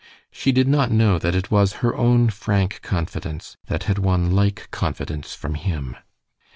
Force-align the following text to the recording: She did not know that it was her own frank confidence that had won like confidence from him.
She 0.31 0.51
did 0.51 0.67
not 0.67 0.89
know 0.89 1.19
that 1.19 1.35
it 1.35 1.51
was 1.51 1.73
her 1.85 1.95
own 1.95 2.31
frank 2.31 2.81
confidence 2.81 3.55
that 3.67 3.83
had 3.83 3.99
won 3.99 4.31
like 4.31 4.67
confidence 4.71 5.35
from 5.35 5.53
him. 5.53 5.95